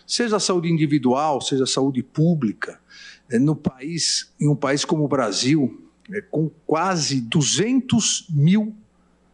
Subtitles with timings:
[0.06, 2.80] seja a saúde individual, seja a saúde pública,
[3.28, 5.83] é no país, em um país como o Brasil,
[6.30, 8.76] com quase 200 mil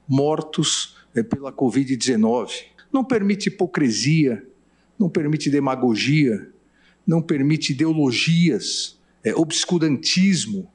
[0.08, 2.50] mortos é, pela Covid-19.
[2.92, 4.44] Não permite hipocrisia,
[4.98, 6.50] não permite demagogia,
[7.06, 10.72] não permite ideologias, é, obscurantismo,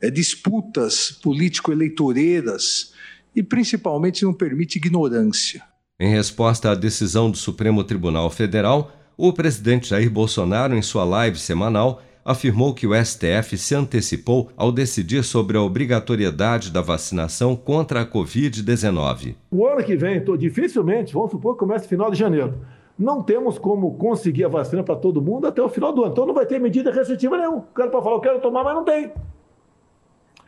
[0.00, 2.92] é, disputas político-eleitoreiras
[3.34, 5.62] e, principalmente, não permite ignorância.
[5.98, 11.38] Em resposta à decisão do Supremo Tribunal Federal, o presidente Jair Bolsonaro, em sua live
[11.38, 18.00] semanal, afirmou que o STF se antecipou ao decidir sobre a obrigatoriedade da vacinação contra
[18.00, 19.36] a Covid-19.
[19.48, 22.54] O ano que vem, dificilmente, vamos supor que comece final de janeiro.
[22.98, 26.12] Não temos como conseguir a vacina para todo mundo até o final do ano.
[26.12, 27.58] Então não vai ter medida restritiva nenhuma.
[27.58, 29.12] O cara pode falar, eu quero tomar, mas não tem.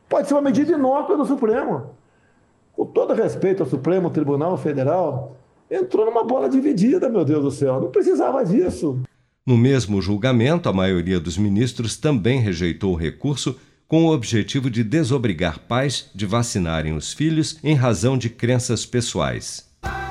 [0.08, 1.90] Pode ser uma medida inócua do Supremo.
[2.72, 5.36] Com todo respeito ao Supremo Tribunal Federal,
[5.70, 7.80] entrou numa bola dividida, meu Deus do céu.
[7.80, 9.00] Não precisava disso.
[9.48, 14.84] No mesmo julgamento, a maioria dos ministros também rejeitou o recurso com o objetivo de
[14.84, 19.66] desobrigar pais de vacinarem os filhos em razão de crenças pessoais.